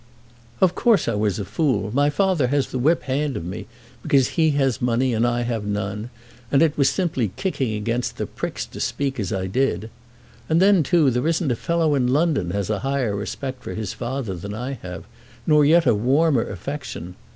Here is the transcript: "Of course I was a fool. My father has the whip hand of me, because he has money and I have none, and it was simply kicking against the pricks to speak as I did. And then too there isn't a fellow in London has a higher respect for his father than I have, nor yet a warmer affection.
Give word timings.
"Of 0.61 0.73
course 0.73 1.07
I 1.07 1.13
was 1.13 1.37
a 1.37 1.45
fool. 1.45 1.91
My 1.93 2.09
father 2.09 2.47
has 2.47 2.69
the 2.71 2.79
whip 2.79 3.03
hand 3.03 3.37
of 3.37 3.45
me, 3.45 3.67
because 4.01 4.29
he 4.29 4.49
has 4.57 4.81
money 4.81 5.13
and 5.13 5.27
I 5.27 5.43
have 5.43 5.63
none, 5.63 6.09
and 6.51 6.63
it 6.63 6.75
was 6.75 6.89
simply 6.89 7.31
kicking 7.35 7.75
against 7.75 8.17
the 8.17 8.25
pricks 8.25 8.65
to 8.65 8.79
speak 8.79 9.19
as 9.19 9.31
I 9.31 9.45
did. 9.45 9.91
And 10.49 10.59
then 10.59 10.81
too 10.81 11.11
there 11.11 11.27
isn't 11.27 11.51
a 11.51 11.55
fellow 11.55 11.93
in 11.93 12.07
London 12.07 12.49
has 12.49 12.71
a 12.71 12.79
higher 12.79 13.15
respect 13.15 13.61
for 13.63 13.75
his 13.75 13.93
father 13.93 14.33
than 14.33 14.55
I 14.55 14.71
have, 14.81 15.03
nor 15.45 15.63
yet 15.63 15.85
a 15.85 15.93
warmer 15.93 16.47
affection. 16.49 17.13